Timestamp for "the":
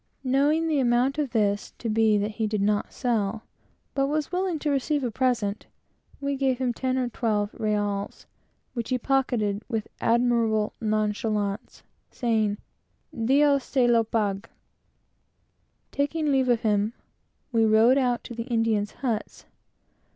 0.67-0.79, 18.33-18.47